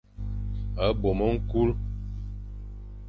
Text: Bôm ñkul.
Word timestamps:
Bôm 1.01 1.19
ñkul. 1.33 1.69